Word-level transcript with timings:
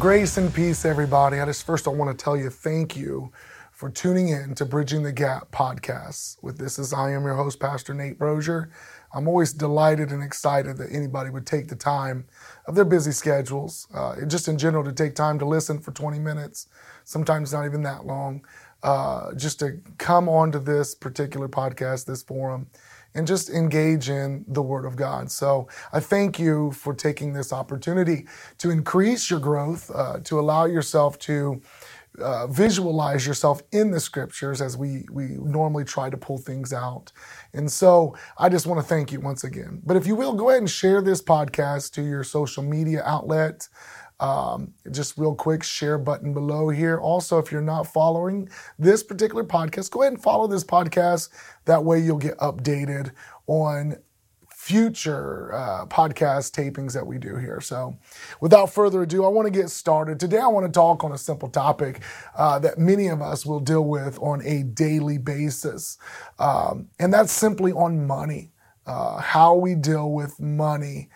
grace 0.00 0.38
and 0.38 0.54
peace, 0.54 0.86
everybody. 0.86 1.40
I 1.40 1.44
just 1.44 1.66
first 1.66 1.86
I 1.86 1.90
want 1.90 2.10
to 2.18 2.24
tell 2.24 2.34
you 2.34 2.48
thank 2.48 2.96
you 2.96 3.30
for 3.70 3.90
tuning 3.90 4.30
in 4.30 4.54
to 4.54 4.64
Bridging 4.64 5.02
the 5.02 5.12
Gap 5.12 5.50
podcast. 5.50 6.42
With 6.42 6.56
this 6.56 6.78
is 6.78 6.94
I 6.94 7.10
am 7.10 7.24
your 7.24 7.34
host, 7.34 7.60
Pastor 7.60 7.92
Nate 7.92 8.18
Brozier. 8.18 8.70
I'm 9.12 9.28
always 9.28 9.52
delighted 9.52 10.10
and 10.10 10.22
excited 10.22 10.78
that 10.78 10.90
anybody 10.90 11.28
would 11.28 11.46
take 11.46 11.68
the 11.68 11.76
time 11.76 12.24
of 12.64 12.76
their 12.76 12.86
busy 12.86 13.12
schedules, 13.12 13.88
uh, 13.92 14.24
just 14.26 14.48
in 14.48 14.56
general, 14.56 14.82
to 14.84 14.92
take 14.92 15.14
time 15.14 15.38
to 15.38 15.44
listen 15.44 15.78
for 15.78 15.92
20 15.92 16.18
minutes, 16.18 16.68
sometimes 17.04 17.52
not 17.52 17.66
even 17.66 17.82
that 17.82 18.06
long, 18.06 18.42
uh, 18.82 19.34
just 19.34 19.58
to 19.58 19.82
come 19.98 20.30
onto 20.30 20.58
this 20.58 20.94
particular 20.94 21.46
podcast, 21.46 22.06
this 22.06 22.22
forum, 22.22 22.68
and 23.14 23.26
just 23.26 23.50
engage 23.50 24.08
in 24.08 24.44
the 24.48 24.62
Word 24.62 24.84
of 24.84 24.96
God. 24.96 25.30
So 25.30 25.68
I 25.92 26.00
thank 26.00 26.38
you 26.38 26.72
for 26.72 26.94
taking 26.94 27.32
this 27.32 27.52
opportunity 27.52 28.26
to 28.58 28.70
increase 28.70 29.30
your 29.30 29.40
growth, 29.40 29.90
uh, 29.94 30.20
to 30.24 30.38
allow 30.38 30.66
yourself 30.66 31.18
to. 31.20 31.60
Uh, 32.20 32.48
visualize 32.48 33.24
yourself 33.24 33.62
in 33.70 33.92
the 33.92 34.00
scriptures 34.00 34.60
as 34.60 34.76
we 34.76 35.04
we 35.12 35.28
normally 35.38 35.84
try 35.84 36.10
to 36.10 36.16
pull 36.16 36.38
things 36.38 36.72
out. 36.72 37.12
And 37.54 37.70
so 37.70 38.16
I 38.36 38.48
just 38.48 38.66
want 38.66 38.80
to 38.80 38.86
thank 38.86 39.12
you 39.12 39.20
once 39.20 39.44
again. 39.44 39.80
But 39.86 39.96
if 39.96 40.08
you 40.08 40.16
will, 40.16 40.34
go 40.34 40.50
ahead 40.50 40.60
and 40.60 40.68
share 40.68 41.02
this 41.02 41.22
podcast 41.22 41.92
to 41.92 42.02
your 42.02 42.24
social 42.24 42.64
media 42.64 43.04
outlet. 43.06 43.68
Um, 44.20 44.74
just 44.90 45.16
real 45.16 45.34
quick, 45.34 45.62
share 45.62 45.96
button 45.98 46.34
below 46.34 46.68
here. 46.68 46.98
Also, 46.98 47.38
if 47.38 47.50
you're 47.50 47.62
not 47.62 47.86
following 47.86 48.48
this 48.78 49.02
particular 49.02 49.44
podcast, 49.44 49.90
go 49.90 50.02
ahead 50.02 50.12
and 50.12 50.22
follow 50.22 50.46
this 50.46 50.62
podcast. 50.62 51.30
That 51.64 51.84
way, 51.84 52.00
you'll 52.00 52.18
get 52.18 52.36
updated 52.38 53.12
on 53.46 53.96
future 54.50 55.54
uh, 55.54 55.86
podcast 55.86 56.52
tapings 56.52 56.92
that 56.92 57.06
we 57.06 57.16
do 57.16 57.36
here. 57.36 57.62
So, 57.62 57.96
without 58.42 58.72
further 58.72 59.02
ado, 59.02 59.24
I 59.24 59.28
want 59.28 59.46
to 59.46 59.50
get 59.50 59.70
started. 59.70 60.20
Today, 60.20 60.38
I 60.38 60.48
want 60.48 60.66
to 60.66 60.72
talk 60.72 61.02
on 61.02 61.12
a 61.12 61.18
simple 61.18 61.48
topic 61.48 62.02
uh, 62.36 62.58
that 62.58 62.78
many 62.78 63.08
of 63.08 63.22
us 63.22 63.46
will 63.46 63.60
deal 63.60 63.84
with 63.84 64.18
on 64.20 64.42
a 64.44 64.64
daily 64.64 65.16
basis, 65.16 65.96
um, 66.38 66.88
and 66.98 67.12
that's 67.12 67.32
simply 67.32 67.72
on 67.72 68.06
money. 68.06 68.52
Uh, 68.86 69.18
how 69.18 69.54
we 69.54 69.74
deal 69.74 70.10
with 70.10 70.38
money 70.40 71.08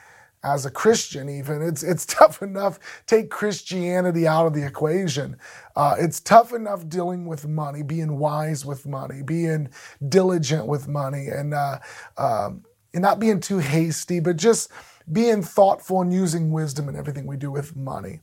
as 0.45 0.67
a 0.67 0.70
Christian, 0.70 1.28
even. 1.28 1.62
It's, 1.62 1.83
it's 1.83 2.06
tough 2.20 2.42
enough, 2.42 2.78
take 3.06 3.31
Christianity 3.31 4.28
out 4.28 4.47
of 4.47 4.55
the 4.55 4.64
equation. 4.64 5.37
Uh, 5.75 5.97
it's 5.98 6.20
tough 6.20 6.53
enough 6.53 6.89
dealing 6.89 7.27
with 7.27 7.48
money, 7.48 7.83
being 7.83 8.19
wise 8.19 8.65
with 8.65 8.87
money, 8.87 9.22
being 9.22 9.70
diligent 10.09 10.67
with 10.67 10.87
money, 10.87 11.28
and, 11.28 11.55
uh, 11.55 11.78
um, 12.19 12.65
and 12.92 13.03
not 13.03 13.19
being 13.19 13.41
too 13.41 13.59
hasty, 13.59 14.20
but 14.20 14.37
just 14.37 14.70
being 15.11 15.42
thoughtful 15.42 16.00
and 16.00 16.12
using 16.12 16.50
wisdom 16.50 16.89
in 16.89 16.97
everything 16.97 17.27
we 17.27 17.37
do 17.37 17.50
with 17.50 17.77
money. 17.77 18.20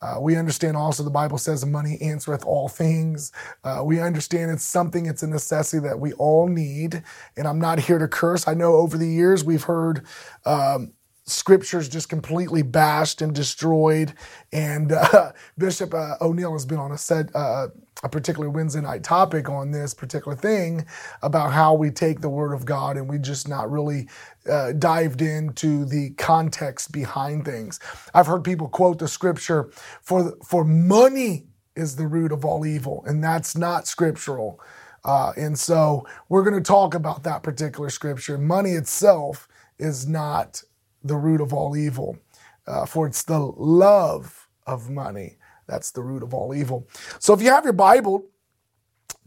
Uh, 0.00 0.16
we 0.20 0.36
understand 0.36 0.76
also 0.76 1.02
the 1.02 1.10
Bible 1.10 1.38
says 1.38 1.64
money 1.64 1.98
answereth 2.00 2.44
all 2.44 2.68
things. 2.68 3.32
Uh, 3.62 3.82
we 3.84 4.00
understand 4.00 4.50
it's 4.50 4.64
something, 4.64 5.06
it's 5.06 5.22
a 5.22 5.26
necessity 5.26 5.86
that 5.86 6.00
we 6.00 6.12
all 6.14 6.48
need. 6.48 7.02
And 7.36 7.46
I'm 7.46 7.60
not 7.60 7.78
here 7.78 7.98
to 7.98 8.08
curse. 8.08 8.48
I 8.48 8.54
know 8.54 8.74
over 8.74 8.98
the 8.98 9.08
years 9.08 9.44
we've 9.44 9.62
heard 9.62 10.04
um, 10.44 10.92
scriptures 11.24 11.88
just 11.88 12.08
completely 12.08 12.62
bashed 12.62 13.22
and 13.22 13.34
destroyed. 13.34 14.12
And 14.52 14.92
uh, 14.92 15.32
Bishop 15.58 15.94
uh, 15.94 16.16
O'Neill 16.20 16.52
has 16.52 16.66
been 16.66 16.78
on 16.78 16.92
a 16.92 16.98
set, 16.98 17.34
uh, 17.34 17.68
a 18.02 18.08
particular 18.08 18.50
Wednesday 18.50 18.80
night 18.80 19.04
topic 19.04 19.48
on 19.48 19.70
this 19.70 19.94
particular 19.94 20.36
thing 20.36 20.84
about 21.22 21.52
how 21.52 21.74
we 21.74 21.90
take 21.90 22.20
the 22.20 22.28
Word 22.28 22.52
of 22.52 22.64
God 22.64 22.96
and 22.96 23.08
we 23.08 23.18
just 23.18 23.48
not 23.48 23.70
really 23.70 24.08
uh, 24.50 24.72
dived 24.72 25.22
into 25.22 25.84
the 25.84 26.10
context 26.10 26.92
behind 26.92 27.44
things. 27.44 27.78
I've 28.14 28.26
heard 28.26 28.42
people 28.44 28.68
quote 28.68 28.98
the 28.98 29.08
scripture 29.08 29.70
for 30.02 30.34
for 30.44 30.64
money 30.64 31.46
is 31.76 31.96
the 31.96 32.06
root 32.06 32.32
of 32.32 32.44
all 32.44 32.66
evil, 32.66 33.04
and 33.06 33.22
that's 33.22 33.56
not 33.56 33.86
scriptural. 33.86 34.60
Uh, 35.04 35.32
and 35.36 35.58
so 35.58 36.06
we're 36.28 36.42
going 36.42 36.54
to 36.54 36.60
talk 36.60 36.94
about 36.94 37.24
that 37.24 37.42
particular 37.42 37.90
scripture. 37.90 38.38
Money 38.38 38.72
itself 38.72 39.48
is 39.78 40.06
not 40.06 40.62
the 41.04 41.16
root 41.16 41.40
of 41.40 41.52
all 41.52 41.76
evil. 41.76 42.18
Uh, 42.66 42.86
for 42.86 43.06
it's 43.06 43.24
the 43.24 43.38
love 43.38 44.48
of 44.66 44.88
money 44.88 45.36
that's 45.66 45.90
the 45.90 46.02
root 46.02 46.22
of 46.22 46.34
all 46.34 46.54
evil. 46.54 46.86
So 47.18 47.32
if 47.32 47.42
you 47.42 47.50
have 47.50 47.64
your 47.64 47.72
Bible, 47.72 48.26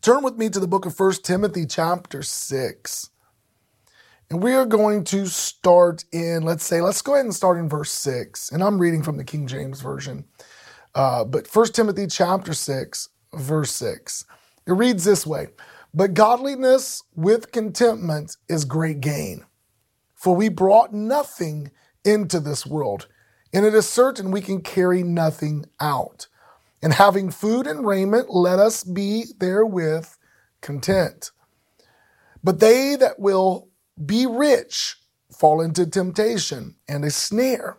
turn 0.01 0.23
with 0.23 0.37
me 0.37 0.49
to 0.49 0.59
the 0.59 0.67
book 0.67 0.85
of 0.85 0.95
First 0.95 1.25
Timothy, 1.25 1.65
chapter 1.65 2.21
6. 2.21 3.09
And 4.29 4.41
we 4.41 4.53
are 4.53 4.65
going 4.65 5.03
to 5.05 5.27
start 5.27 6.03
in, 6.11 6.43
let's 6.43 6.65
say, 6.65 6.81
let's 6.81 7.01
go 7.01 7.13
ahead 7.13 7.25
and 7.25 7.33
start 7.33 7.57
in 7.57 7.69
verse 7.69 7.91
6. 7.91 8.51
And 8.51 8.63
I'm 8.63 8.79
reading 8.79 9.03
from 9.03 9.17
the 9.17 9.23
King 9.23 9.47
James 9.47 9.81
Version. 9.81 10.25
Uh, 10.93 11.23
but 11.23 11.47
First 11.47 11.75
Timothy, 11.75 12.07
chapter 12.07 12.53
6, 12.53 13.09
verse 13.33 13.71
6. 13.71 14.25
It 14.67 14.71
reads 14.71 15.03
this 15.03 15.27
way 15.27 15.47
But 15.93 16.13
godliness 16.13 17.03
with 17.15 17.51
contentment 17.51 18.37
is 18.49 18.65
great 18.65 18.99
gain. 18.99 19.45
For 20.25 20.35
we 20.35 20.49
brought 20.49 20.91
nothing 20.91 21.69
into 22.03 22.39
this 22.39 22.65
world, 22.65 23.07
and 23.53 23.63
it 23.63 23.75
is 23.75 23.87
certain 23.87 24.31
we 24.31 24.41
can 24.41 24.61
carry 24.61 25.03
nothing 25.03 25.65
out. 25.79 26.29
And 26.81 26.93
having 26.93 27.29
food 27.29 27.67
and 27.67 27.85
raiment, 27.85 28.31
let 28.31 28.57
us 28.57 28.83
be 28.83 29.25
therewith 29.37 30.07
content. 30.61 31.29
But 32.43 32.59
they 32.59 32.95
that 32.95 33.19
will 33.19 33.69
be 34.03 34.25
rich 34.25 34.95
fall 35.31 35.61
into 35.61 35.85
temptation 35.85 36.77
and 36.87 37.05
a 37.05 37.11
snare, 37.11 37.77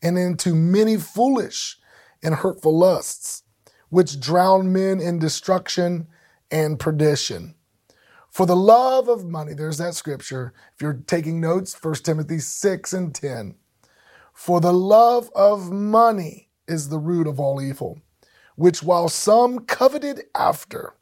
and 0.00 0.16
into 0.16 0.54
many 0.54 0.96
foolish 0.96 1.76
and 2.22 2.36
hurtful 2.36 2.78
lusts, 2.78 3.42
which 3.88 4.20
drown 4.20 4.72
men 4.72 5.00
in 5.00 5.18
destruction 5.18 6.06
and 6.52 6.78
perdition. 6.78 7.56
For 8.30 8.46
the 8.46 8.56
love 8.56 9.08
of 9.08 9.24
money, 9.24 9.54
there's 9.54 9.78
that 9.78 9.94
scripture. 9.94 10.52
If 10.74 10.82
you're 10.82 11.02
taking 11.06 11.40
notes, 11.40 11.76
1 11.80 11.94
Timothy 11.96 12.38
6 12.38 12.92
and 12.92 13.14
10. 13.14 13.56
For 14.32 14.60
the 14.60 14.72
love 14.72 15.30
of 15.34 15.70
money 15.70 16.48
is 16.68 16.88
the 16.88 16.98
root 16.98 17.26
of 17.26 17.40
all 17.40 17.60
evil, 17.60 18.00
which 18.56 18.82
while 18.82 19.08
some 19.08 19.60
coveted 19.60 20.22
after, 20.34 20.94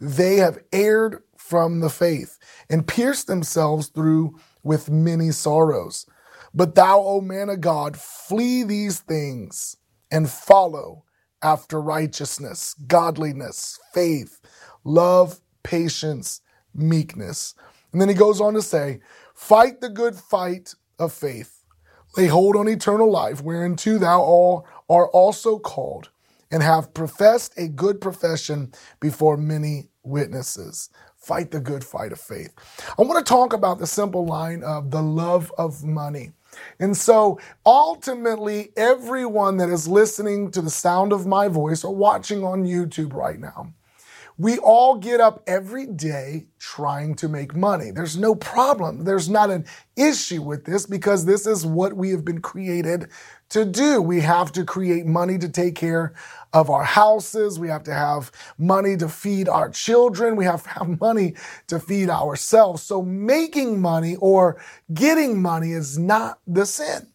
they 0.00 0.36
have 0.36 0.58
erred 0.72 1.22
from 1.36 1.80
the 1.80 1.90
faith 1.90 2.38
and 2.68 2.86
pierced 2.86 3.26
themselves 3.26 3.88
through 3.88 4.38
with 4.62 4.90
many 4.90 5.30
sorrows. 5.30 6.06
But 6.52 6.74
thou, 6.74 7.00
O 7.00 7.20
man 7.20 7.48
of 7.50 7.60
God, 7.60 7.96
flee 7.96 8.64
these 8.64 9.00
things 9.00 9.76
and 10.10 10.28
follow 10.28 11.04
after 11.42 11.80
righteousness, 11.80 12.74
godliness, 12.86 13.78
faith, 13.92 14.40
love, 14.84 15.40
patience, 15.62 16.40
meekness. 16.74 17.54
And 17.92 18.00
then 18.00 18.08
he 18.08 18.14
goes 18.14 18.40
on 18.40 18.54
to 18.54 18.62
say, 18.62 19.00
Fight 19.34 19.80
the 19.80 19.88
good 19.88 20.16
fight 20.16 20.74
of 20.98 21.12
faith. 21.12 21.64
Lay 22.16 22.26
hold 22.26 22.56
on 22.56 22.68
eternal 22.68 23.10
life, 23.10 23.42
whereunto 23.42 23.98
thou 23.98 24.20
all 24.20 24.66
are 24.88 25.08
also 25.08 25.58
called, 25.58 26.10
and 26.50 26.62
have 26.62 26.94
professed 26.94 27.52
a 27.56 27.66
good 27.66 28.00
profession 28.00 28.72
before 29.00 29.36
many 29.36 29.88
witnesses. 30.04 30.90
Fight 31.16 31.50
the 31.50 31.60
good 31.60 31.82
fight 31.82 32.12
of 32.12 32.20
faith. 32.20 32.52
I 32.98 33.02
want 33.02 33.24
to 33.24 33.28
talk 33.28 33.52
about 33.52 33.78
the 33.78 33.86
simple 33.86 34.26
line 34.26 34.62
of 34.62 34.90
the 34.90 35.02
love 35.02 35.52
of 35.58 35.82
money. 35.82 36.32
And 36.78 36.96
so 36.96 37.40
ultimately, 37.66 38.70
everyone 38.76 39.56
that 39.56 39.70
is 39.70 39.88
listening 39.88 40.50
to 40.52 40.62
the 40.62 40.70
sound 40.70 41.12
of 41.12 41.26
my 41.26 41.48
voice 41.48 41.82
or 41.82 41.94
watching 41.94 42.44
on 42.44 42.64
YouTube 42.64 43.14
right 43.14 43.40
now, 43.40 43.72
we 44.36 44.58
all 44.58 44.96
get 44.96 45.20
up 45.20 45.42
every 45.46 45.86
day 45.86 46.46
trying 46.58 47.14
to 47.16 47.28
make 47.28 47.54
money. 47.54 47.92
There's 47.92 48.16
no 48.16 48.34
problem. 48.34 49.04
There's 49.04 49.28
not 49.28 49.50
an 49.50 49.64
issue 49.96 50.42
with 50.42 50.64
this 50.64 50.86
because 50.86 51.24
this 51.24 51.46
is 51.46 51.64
what 51.64 51.92
we 51.94 52.10
have 52.10 52.24
been 52.24 52.40
created 52.40 53.08
to 53.50 53.64
do. 53.64 54.02
We 54.02 54.20
have 54.22 54.50
to 54.52 54.64
create 54.64 55.06
money 55.06 55.38
to 55.38 55.48
take 55.48 55.76
care 55.76 56.14
of 56.52 56.68
our 56.68 56.82
houses. 56.82 57.60
We 57.60 57.68
have 57.68 57.84
to 57.84 57.94
have 57.94 58.32
money 58.58 58.96
to 58.96 59.08
feed 59.08 59.48
our 59.48 59.70
children. 59.70 60.34
We 60.34 60.46
have 60.46 60.64
to 60.64 60.70
have 60.70 61.00
money 61.00 61.34
to 61.68 61.78
feed 61.78 62.10
ourselves. 62.10 62.82
So 62.82 63.02
making 63.02 63.80
money 63.80 64.16
or 64.16 64.60
getting 64.92 65.40
money 65.40 65.72
is 65.72 65.96
not 65.96 66.40
the 66.46 66.66
sin. 66.66 67.13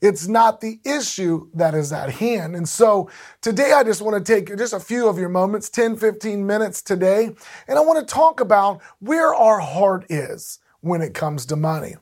It's 0.00 0.28
not 0.28 0.60
the 0.60 0.80
issue 0.84 1.48
that 1.54 1.74
is 1.74 1.92
at 1.92 2.10
hand. 2.10 2.54
And 2.54 2.68
so 2.68 3.10
today 3.40 3.72
I 3.72 3.82
just 3.82 4.00
want 4.00 4.24
to 4.24 4.32
take 4.32 4.56
just 4.56 4.72
a 4.72 4.80
few 4.80 5.08
of 5.08 5.18
your 5.18 5.28
moments, 5.28 5.68
10, 5.68 5.96
15 5.96 6.46
minutes 6.46 6.82
today, 6.82 7.30
and 7.66 7.78
I 7.78 7.80
want 7.80 8.06
to 8.06 8.14
talk 8.14 8.40
about 8.40 8.80
where 9.00 9.34
our 9.34 9.58
heart 9.58 10.06
is 10.08 10.60
when 10.80 11.02
it 11.02 11.14
comes 11.14 11.46
to 11.46 11.56
money. 11.56 11.96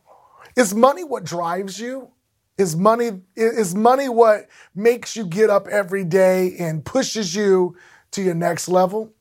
Is 0.56 0.75
money 0.75 1.04
what 1.04 1.25
drives 1.25 1.81
you? 1.81 2.10
Is 2.58 2.76
money, 2.76 3.22
is 3.34 3.75
money 3.75 4.08
what 4.08 4.46
makes 4.75 5.16
you 5.16 5.26
get 5.26 5.50
up 5.50 5.66
every 5.69 6.04
day 6.04 6.56
and 6.58 6.84
pushes 6.84 7.34
you 7.34 7.76
to 8.12 8.22
your 8.22 8.34
next 8.34 8.69
level? 8.69 9.12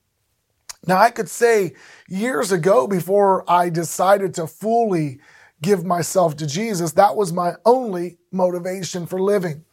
Now, 0.88 0.98
I 0.98 1.10
could 1.10 1.30
say 1.30 1.74
years 2.07 2.51
ago, 2.51 2.88
before 2.88 3.50
I 3.50 3.69
decided 3.69 4.33
to 4.36 4.48
fully 4.48 5.19
give 5.66 5.84
myself 5.84 6.38
to 6.38 6.46
Jesus. 6.46 6.94
That 6.94 7.16
was 7.16 7.34
my 7.34 7.56
only 7.66 8.20
motivation 8.32 9.08
for 9.08 9.20
living. 9.20 9.66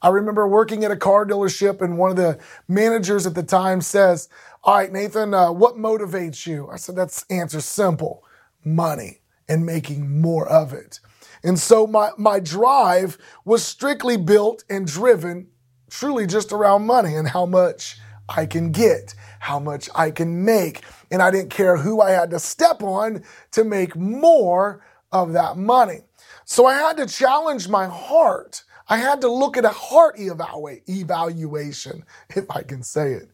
I 0.00 0.10
remember 0.10 0.46
working 0.46 0.84
at 0.84 0.92
a 0.92 0.96
car 0.96 1.26
dealership, 1.26 1.80
and 1.80 1.98
one 1.98 2.10
of 2.10 2.16
the 2.16 2.38
managers 2.68 3.26
at 3.26 3.34
the 3.34 3.42
time 3.42 3.80
says, 3.80 4.28
All 4.62 4.76
right, 4.76 4.92
Nathan, 4.92 5.34
uh, 5.34 5.50
what 5.50 5.74
motivates 5.74 6.46
you? 6.46 6.68
I 6.70 6.76
said, 6.76 6.94
That's 6.94 7.24
answer 7.30 7.60
simple 7.60 8.22
money 8.64 9.22
and 9.48 9.64
making 9.64 10.20
more 10.20 10.46
of 10.46 10.72
it. 10.72 11.00
And 11.42 11.58
so 11.58 11.86
my, 11.86 12.10
my 12.18 12.38
drive 12.38 13.16
was 13.44 13.64
strictly 13.64 14.16
built 14.16 14.64
and 14.68 14.86
driven 14.86 15.48
truly 15.90 16.26
just 16.26 16.52
around 16.52 16.86
money 16.86 17.14
and 17.14 17.28
how 17.28 17.46
much 17.46 17.98
I 18.28 18.44
can 18.44 18.72
get, 18.72 19.14
how 19.40 19.58
much 19.58 19.88
I 19.94 20.10
can 20.10 20.44
make. 20.44 20.82
And 21.10 21.22
I 21.22 21.30
didn't 21.30 21.50
care 21.50 21.78
who 21.78 22.00
I 22.00 22.10
had 22.10 22.30
to 22.30 22.38
step 22.38 22.82
on 22.82 23.24
to 23.52 23.64
make 23.64 23.96
more 23.96 24.84
of 25.12 25.32
that 25.32 25.56
money. 25.56 26.00
So 26.44 26.66
I 26.66 26.74
had 26.74 26.96
to 26.98 27.06
challenge 27.06 27.68
my 27.68 27.86
heart. 27.86 28.62
I 28.88 28.96
had 28.98 29.20
to 29.20 29.30
look 29.30 29.56
at 29.56 29.64
a 29.64 29.70
heart 29.70 30.16
evaluation, 30.18 32.04
if 32.34 32.50
I 32.50 32.62
can 32.62 32.82
say 32.82 33.12
it. 33.12 33.30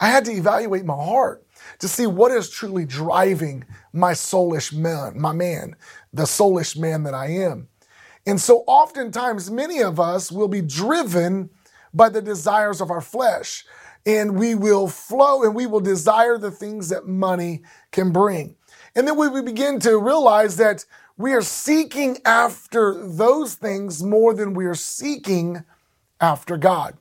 I 0.00 0.08
had 0.08 0.24
to 0.24 0.32
evaluate 0.32 0.84
my 0.84 0.94
heart 0.94 1.46
to 1.78 1.88
see 1.88 2.06
what 2.06 2.32
is 2.32 2.50
truly 2.50 2.84
driving 2.84 3.64
my 3.92 4.12
soulish 4.12 4.72
man, 4.72 5.20
my 5.20 5.32
man, 5.32 5.76
the 6.12 6.24
soulish 6.24 6.76
man 6.76 7.04
that 7.04 7.14
I 7.14 7.28
am. 7.28 7.68
And 8.26 8.40
so 8.40 8.64
oftentimes, 8.66 9.50
many 9.50 9.82
of 9.82 10.00
us 10.00 10.32
will 10.32 10.48
be 10.48 10.62
driven 10.62 11.50
by 11.92 12.08
the 12.08 12.22
desires 12.22 12.80
of 12.80 12.90
our 12.90 13.00
flesh 13.00 13.64
and 14.06 14.38
we 14.38 14.54
will 14.54 14.88
flow 14.88 15.44
and 15.44 15.54
we 15.54 15.66
will 15.66 15.80
desire 15.80 16.38
the 16.38 16.50
things 16.50 16.88
that 16.88 17.06
money 17.06 17.62
can 17.92 18.12
bring. 18.12 18.56
And 18.96 19.08
then 19.08 19.16
we 19.16 19.42
begin 19.42 19.80
to 19.80 19.98
realize 19.98 20.56
that 20.56 20.84
we 21.16 21.32
are 21.32 21.42
seeking 21.42 22.18
after 22.24 23.06
those 23.06 23.54
things 23.54 24.02
more 24.02 24.34
than 24.34 24.54
we 24.54 24.66
are 24.66 24.74
seeking 24.74 25.64
after 26.20 26.56
God. 26.56 26.96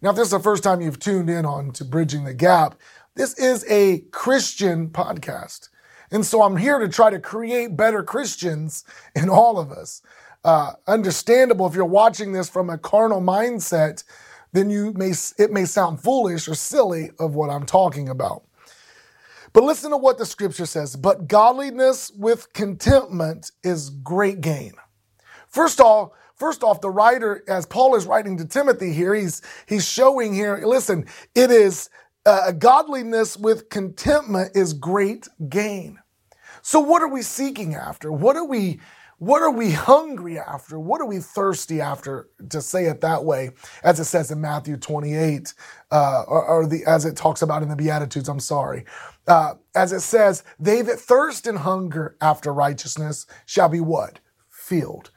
Now, 0.00 0.10
if 0.10 0.16
this 0.16 0.26
is 0.26 0.32
the 0.32 0.40
first 0.40 0.64
time 0.64 0.80
you've 0.80 0.98
tuned 0.98 1.30
in 1.30 1.44
on 1.44 1.70
to 1.72 1.84
Bridging 1.84 2.24
the 2.24 2.34
Gap, 2.34 2.76
this 3.14 3.38
is 3.38 3.64
a 3.68 4.00
Christian 4.10 4.88
podcast. 4.88 5.68
And 6.10 6.26
so 6.26 6.42
I'm 6.42 6.56
here 6.56 6.78
to 6.78 6.88
try 6.88 7.10
to 7.10 7.18
create 7.18 7.76
better 7.76 8.02
Christians 8.02 8.84
in 9.14 9.28
all 9.28 9.58
of 9.58 9.70
us. 9.70 10.02
Uh, 10.44 10.72
understandable 10.86 11.66
if 11.66 11.74
you're 11.74 11.84
watching 11.84 12.32
this 12.32 12.48
from 12.48 12.68
a 12.68 12.78
carnal 12.78 13.20
mindset, 13.20 14.02
then 14.52 14.70
you 14.70 14.92
may 14.94 15.12
it 15.38 15.52
may 15.52 15.64
sound 15.64 16.00
foolish 16.02 16.48
or 16.48 16.54
silly 16.54 17.10
of 17.18 17.34
what 17.34 17.48
I'm 17.48 17.64
talking 17.64 18.08
about. 18.08 18.42
But 19.52 19.64
listen 19.64 19.90
to 19.90 19.96
what 19.96 20.18
the 20.18 20.26
scripture 20.26 20.66
says. 20.66 20.96
But 20.96 21.28
godliness 21.28 22.10
with 22.16 22.52
contentment 22.52 23.50
is 23.62 23.90
great 23.90 24.40
gain. 24.40 24.72
First 25.48 25.80
off, 25.80 26.10
first 26.36 26.62
off, 26.62 26.80
the 26.80 26.90
writer, 26.90 27.44
as 27.48 27.66
Paul 27.66 27.94
is 27.96 28.06
writing 28.06 28.38
to 28.38 28.46
Timothy 28.46 28.92
here, 28.92 29.14
he's 29.14 29.42
he's 29.66 29.86
showing 29.88 30.34
here. 30.34 30.62
Listen, 30.64 31.06
it 31.34 31.50
is 31.50 31.90
uh, 32.24 32.52
godliness 32.52 33.36
with 33.36 33.68
contentment 33.70 34.52
is 34.56 34.72
great 34.72 35.28
gain. 35.48 35.98
So, 36.62 36.80
what 36.80 37.02
are 37.02 37.08
we 37.08 37.22
seeking 37.22 37.74
after? 37.74 38.12
What 38.12 38.36
are 38.36 38.46
we 38.46 38.80
what 39.22 39.40
are 39.40 39.52
we 39.52 39.70
hungry 39.70 40.36
after? 40.38 40.80
What 40.80 41.00
are 41.00 41.06
we 41.06 41.18
thirsty 41.18 41.80
after, 41.80 42.28
to 42.50 42.60
say 42.60 42.86
it 42.86 43.00
that 43.02 43.24
way, 43.24 43.50
as 43.84 44.00
it 44.00 44.06
says 44.06 44.32
in 44.32 44.40
Matthew 44.40 44.76
28, 44.76 45.54
uh, 45.92 46.24
or, 46.26 46.44
or, 46.44 46.66
the, 46.66 46.84
as 46.86 47.04
it 47.04 47.16
talks 47.16 47.40
about 47.40 47.62
in 47.62 47.68
the 47.68 47.76
Beatitudes, 47.76 48.28
I'm 48.28 48.40
sorry. 48.40 48.84
Uh, 49.28 49.54
as 49.76 49.92
it 49.92 50.00
says, 50.00 50.42
they 50.58 50.82
that 50.82 50.98
thirst 50.98 51.46
and 51.46 51.58
hunger 51.58 52.16
after 52.20 52.52
righteousness 52.52 53.26
shall 53.46 53.68
be 53.68 53.78
what? 53.78 54.18
Filled. 54.50 55.12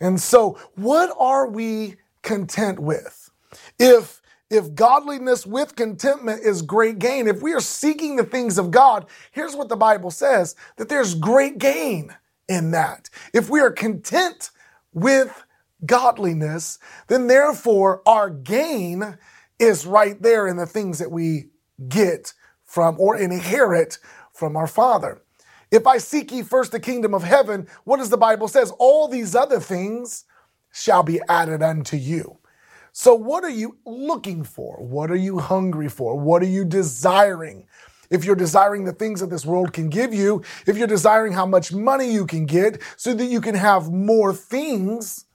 And 0.00 0.18
so, 0.18 0.58
what 0.76 1.14
are 1.18 1.46
we 1.46 1.96
content 2.22 2.78
with? 2.78 3.30
If 3.78 4.22
if 4.48 4.74
godliness 4.74 5.46
with 5.46 5.76
contentment 5.76 6.42
is 6.42 6.62
great 6.62 6.98
gain, 6.98 7.28
if 7.28 7.42
we 7.42 7.52
are 7.52 7.60
seeking 7.60 8.16
the 8.16 8.24
things 8.24 8.58
of 8.58 8.70
God, 8.70 9.06
here's 9.30 9.54
what 9.54 9.68
the 9.68 9.76
Bible 9.76 10.10
says 10.10 10.56
that 10.76 10.88
there's 10.88 11.14
great 11.14 11.58
gain 11.58 12.16
in 12.50 12.72
that. 12.72 13.08
If 13.32 13.48
we 13.48 13.60
are 13.60 13.70
content 13.70 14.50
with 14.92 15.44
godliness, 15.86 16.78
then 17.06 17.28
therefore 17.28 18.02
our 18.06 18.28
gain 18.28 19.16
is 19.58 19.86
right 19.86 20.20
there 20.20 20.48
in 20.48 20.56
the 20.56 20.66
things 20.66 20.98
that 20.98 21.10
we 21.12 21.50
get 21.88 22.34
from 22.64 22.96
or 22.98 23.16
inherit 23.16 23.98
from 24.34 24.56
our 24.56 24.66
Father. 24.66 25.22
If 25.70 25.86
I 25.86 25.98
seek 25.98 26.32
ye 26.32 26.42
first 26.42 26.72
the 26.72 26.80
kingdom 26.80 27.14
of 27.14 27.22
heaven, 27.22 27.68
what 27.84 27.98
does 27.98 28.10
the 28.10 28.16
Bible 28.16 28.48
says? 28.48 28.72
All 28.78 29.06
these 29.06 29.36
other 29.36 29.60
things 29.60 30.24
shall 30.72 31.04
be 31.04 31.20
added 31.28 31.62
unto 31.62 31.96
you. 31.96 32.38
So 32.92 33.14
what 33.14 33.44
are 33.44 33.50
you 33.50 33.78
looking 33.86 34.42
for? 34.42 34.82
What 34.82 35.12
are 35.12 35.16
you 35.16 35.38
hungry 35.38 35.88
for? 35.88 36.18
What 36.18 36.42
are 36.42 36.46
you 36.46 36.64
desiring? 36.64 37.66
If 38.10 38.24
you're 38.24 38.36
desiring 38.36 38.84
the 38.84 38.92
things 38.92 39.20
that 39.20 39.30
this 39.30 39.46
world 39.46 39.72
can 39.72 39.88
give 39.88 40.12
you, 40.12 40.42
if 40.66 40.76
you're 40.76 40.86
desiring 40.86 41.32
how 41.32 41.46
much 41.46 41.72
money 41.72 42.10
you 42.12 42.26
can 42.26 42.46
get 42.46 42.82
so 42.96 43.14
that 43.14 43.26
you 43.26 43.40
can 43.40 43.54
have 43.54 43.90
more 43.90 44.34
things, 44.34 45.26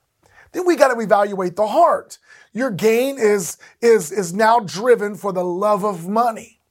then 0.51 0.65
we 0.65 0.75
got 0.75 0.93
to 0.93 0.99
evaluate 0.99 1.55
the 1.55 1.67
heart. 1.67 2.17
Your 2.53 2.71
gain 2.71 3.17
is, 3.17 3.57
is, 3.81 4.11
is 4.11 4.33
now 4.33 4.59
driven 4.59 5.15
for 5.15 5.33
the 5.33 5.43
love 5.43 5.83
of 5.83 6.07
money. 6.07 6.61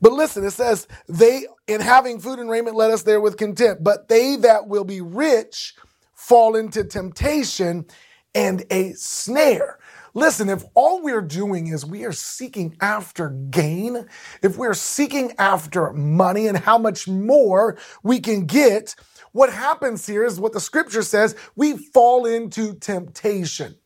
But 0.00 0.12
listen, 0.12 0.44
it 0.44 0.52
says, 0.52 0.86
they, 1.08 1.46
in 1.66 1.80
having 1.80 2.20
food 2.20 2.38
and 2.38 2.48
raiment, 2.48 2.76
let 2.76 2.90
us 2.90 3.02
there 3.02 3.20
with 3.20 3.36
content. 3.36 3.82
But 3.82 4.08
they 4.08 4.36
that 4.36 4.68
will 4.68 4.84
be 4.84 5.00
rich 5.00 5.74
fall 6.14 6.56
into 6.56 6.84
temptation 6.84 7.86
and 8.34 8.64
a 8.70 8.92
snare. 8.92 9.78
Listen, 10.18 10.48
if 10.48 10.64
all 10.74 11.00
we're 11.00 11.20
doing 11.20 11.68
is 11.68 11.86
we 11.86 12.04
are 12.04 12.10
seeking 12.12 12.76
after 12.80 13.30
gain, 13.30 14.08
if 14.42 14.58
we're 14.58 14.74
seeking 14.74 15.32
after 15.38 15.92
money 15.92 16.48
and 16.48 16.58
how 16.58 16.76
much 16.76 17.06
more 17.06 17.78
we 18.02 18.18
can 18.18 18.44
get, 18.44 18.96
what 19.30 19.52
happens 19.52 20.04
here 20.08 20.24
is 20.24 20.40
what 20.40 20.52
the 20.52 20.58
scripture 20.58 21.04
says 21.04 21.36
we 21.54 21.76
fall 21.76 22.26
into 22.26 22.74
temptation. 22.74 23.76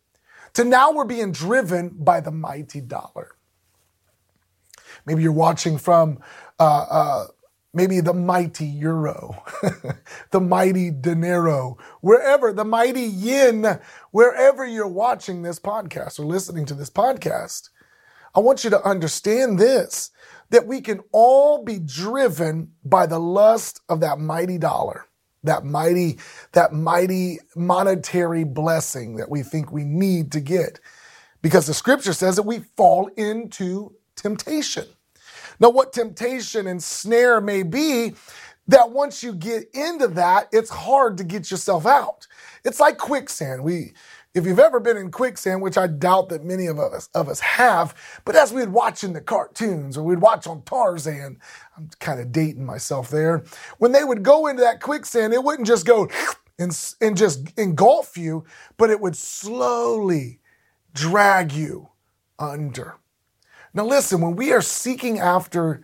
To 0.54 0.64
now 0.64 0.90
we're 0.92 1.04
being 1.04 1.32
driven 1.32 1.90
by 1.90 2.20
the 2.20 2.30
mighty 2.30 2.80
dollar. 2.80 3.32
Maybe 5.04 5.22
you're 5.22 5.32
watching 5.32 5.76
from 5.76 6.18
uh, 6.58 6.86
uh, 6.88 7.24
maybe 7.74 8.00
the 8.00 8.14
mighty 8.14 8.66
euro, 8.66 9.42
the 10.30 10.40
mighty 10.40 10.90
dinero, 10.90 11.78
wherever, 12.00 12.52
the 12.52 12.64
mighty 12.64 13.02
yen, 13.02 13.80
wherever 14.10 14.66
you're 14.66 14.86
watching 14.88 15.42
this 15.42 15.58
podcast 15.58 16.18
or 16.18 16.24
listening 16.24 16.66
to 16.66 16.74
this 16.74 16.90
podcast. 16.90 17.70
I 18.34 18.40
want 18.40 18.64
you 18.64 18.70
to 18.70 18.82
understand 18.82 19.58
this 19.58 20.10
that 20.50 20.66
we 20.66 20.82
can 20.82 21.00
all 21.12 21.64
be 21.64 21.78
driven 21.78 22.72
by 22.84 23.06
the 23.06 23.18
lust 23.18 23.80
of 23.88 24.00
that 24.00 24.18
mighty 24.18 24.58
dollar, 24.58 25.06
that 25.42 25.64
mighty, 25.64 26.18
that 26.52 26.74
mighty 26.74 27.38
monetary 27.56 28.44
blessing 28.44 29.16
that 29.16 29.30
we 29.30 29.42
think 29.42 29.72
we 29.72 29.84
need 29.84 30.30
to 30.32 30.40
get. 30.40 30.78
Because 31.40 31.66
the 31.66 31.74
scripture 31.74 32.12
says 32.12 32.36
that 32.36 32.42
we 32.42 32.60
fall 32.76 33.08
into 33.16 33.94
temptation. 34.14 34.84
Now, 35.62 35.70
what 35.70 35.92
temptation 35.92 36.66
and 36.66 36.82
snare 36.82 37.40
may 37.40 37.62
be, 37.62 38.14
that 38.66 38.90
once 38.90 39.22
you 39.22 39.32
get 39.32 39.70
into 39.72 40.08
that, 40.08 40.48
it's 40.50 40.70
hard 40.70 41.16
to 41.18 41.24
get 41.24 41.52
yourself 41.52 41.86
out. 41.86 42.26
It's 42.64 42.80
like 42.80 42.98
quicksand. 42.98 43.62
We, 43.62 43.92
if 44.34 44.44
you've 44.44 44.58
ever 44.58 44.80
been 44.80 44.96
in 44.96 45.12
quicksand, 45.12 45.62
which 45.62 45.78
I 45.78 45.86
doubt 45.86 46.30
that 46.30 46.44
many 46.44 46.66
of 46.66 46.80
us 46.80 47.08
of 47.14 47.28
us 47.28 47.38
have, 47.38 47.94
but 48.24 48.34
as 48.34 48.52
we'd 48.52 48.70
watch 48.70 49.04
in 49.04 49.12
the 49.12 49.20
cartoons 49.20 49.96
or 49.96 50.02
we'd 50.02 50.18
watch 50.20 50.48
on 50.48 50.62
Tarzan, 50.62 51.38
I'm 51.76 51.90
kind 52.00 52.18
of 52.18 52.32
dating 52.32 52.66
myself 52.66 53.08
there. 53.08 53.44
When 53.78 53.92
they 53.92 54.02
would 54.02 54.24
go 54.24 54.48
into 54.48 54.62
that 54.62 54.80
quicksand, 54.80 55.32
it 55.32 55.44
wouldn't 55.44 55.68
just 55.68 55.86
go 55.86 56.08
and, 56.58 56.76
and 57.00 57.16
just 57.16 57.56
engulf 57.56 58.16
you, 58.16 58.44
but 58.76 58.90
it 58.90 59.00
would 59.00 59.16
slowly 59.16 60.40
drag 60.92 61.52
you 61.52 61.90
under. 62.38 62.96
Now, 63.74 63.86
listen, 63.86 64.20
when 64.20 64.36
we 64.36 64.52
are 64.52 64.62
seeking 64.62 65.18
after 65.18 65.82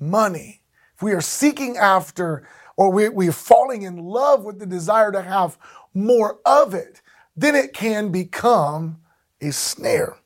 money, 0.00 0.62
if 0.94 1.02
we 1.02 1.12
are 1.12 1.20
seeking 1.20 1.76
after, 1.76 2.48
or 2.76 2.90
we, 2.90 3.08
we 3.10 3.28
are 3.28 3.32
falling 3.32 3.82
in 3.82 3.98
love 3.98 4.44
with 4.44 4.58
the 4.58 4.66
desire 4.66 5.12
to 5.12 5.22
have 5.22 5.58
more 5.92 6.38
of 6.46 6.74
it, 6.74 7.02
then 7.36 7.54
it 7.54 7.74
can 7.74 8.10
become 8.10 8.98
a 9.42 9.52
snare. 9.52 10.16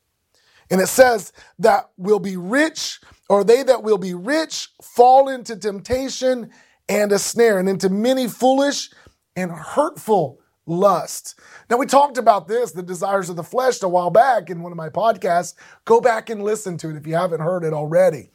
And 0.70 0.80
it 0.80 0.86
says 0.86 1.32
that 1.58 1.90
will 1.96 2.20
be 2.20 2.36
rich, 2.36 3.00
or 3.28 3.42
they 3.42 3.64
that 3.64 3.82
will 3.82 3.98
be 3.98 4.14
rich 4.14 4.68
fall 4.80 5.28
into 5.28 5.56
temptation 5.56 6.50
and 6.88 7.10
a 7.10 7.18
snare, 7.18 7.58
and 7.58 7.68
into 7.68 7.88
many 7.88 8.28
foolish 8.28 8.90
and 9.34 9.50
hurtful 9.50 10.40
lust. 10.66 11.38
Now, 11.68 11.76
we 11.76 11.86
talked 11.86 12.18
about 12.18 12.48
this, 12.48 12.72
the 12.72 12.82
desires 12.82 13.28
of 13.28 13.36
the 13.36 13.42
flesh, 13.42 13.82
a 13.82 13.88
while 13.88 14.10
back 14.10 14.50
in 14.50 14.62
one 14.62 14.72
of 14.72 14.78
my 14.78 14.88
podcasts. 14.88 15.54
Go 15.84 16.00
back 16.00 16.30
and 16.30 16.42
listen 16.42 16.76
to 16.78 16.90
it 16.90 16.96
if 16.96 17.06
you 17.06 17.14
haven't 17.14 17.40
heard 17.40 17.64
it 17.64 17.72
already. 17.72 18.30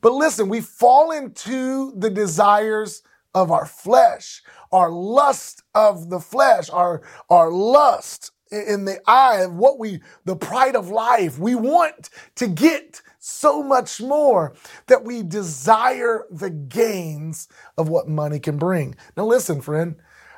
But 0.00 0.12
listen, 0.12 0.48
we 0.48 0.60
fall 0.60 1.10
into 1.10 1.92
the 1.96 2.10
desires 2.10 3.02
of 3.34 3.50
our 3.50 3.66
flesh, 3.66 4.42
our 4.72 4.90
lust 4.90 5.62
of 5.74 6.10
the 6.10 6.20
flesh, 6.20 6.70
our, 6.70 7.02
our 7.28 7.50
lust 7.50 8.32
in 8.50 8.84
the 8.84 9.00
eye 9.08 9.40
of 9.40 9.54
what 9.54 9.78
we, 9.78 10.00
the 10.24 10.36
pride 10.36 10.76
of 10.76 10.88
life. 10.88 11.38
We 11.38 11.54
want 11.54 12.10
to 12.36 12.46
get 12.46 13.02
so 13.18 13.62
much 13.62 14.00
more 14.00 14.54
that 14.86 15.04
we 15.04 15.22
desire 15.22 16.26
the 16.30 16.50
gains 16.50 17.48
of 17.76 17.88
what 17.88 18.08
money 18.08 18.38
can 18.38 18.56
bring. 18.56 18.94
Now, 19.16 19.26
listen, 19.26 19.60
friend, 19.60 19.96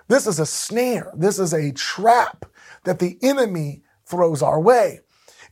this 0.09 0.27
is 0.27 0.39
a 0.39 0.47
snare, 0.47 1.13
this 1.17 1.39
is 1.39 1.53
a 1.55 1.73
trap 1.73 2.47
that 2.85 2.99
the 2.99 3.19
enemy 3.23 3.83
throws 4.07 4.43
our 4.43 4.61
way. 4.61 5.01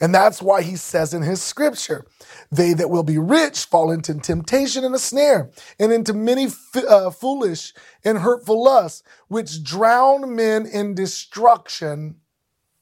And 0.00 0.14
that's 0.14 0.42
why 0.42 0.62
he 0.62 0.76
says 0.76 1.14
in 1.14 1.22
his 1.22 1.42
scripture, 1.42 2.06
they 2.52 2.74
that 2.74 2.90
will 2.90 3.02
be 3.02 3.18
rich 3.18 3.64
fall 3.64 3.90
into 3.90 4.14
temptation 4.14 4.84
and 4.84 4.94
a 4.94 4.98
snare 4.98 5.50
and 5.78 5.92
into 5.92 6.12
many 6.12 6.46
f- 6.46 6.84
uh, 6.88 7.10
foolish 7.10 7.72
and 8.04 8.18
hurtful 8.18 8.62
lusts, 8.62 9.02
which 9.28 9.62
drown 9.62 10.36
men 10.36 10.66
in 10.66 10.94
destruction 10.94 12.16